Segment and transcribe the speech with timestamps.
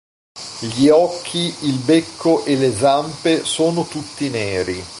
[0.61, 4.83] Gli occhi, il becco e le zampe sono tutti neri.